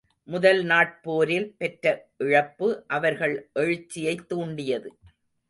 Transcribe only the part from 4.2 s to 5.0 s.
தூண்டியது.